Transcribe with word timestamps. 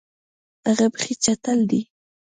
هغه 0.67 0.85
بیخي 0.93 1.13
چټل 1.23 1.59
دی. 1.69 1.81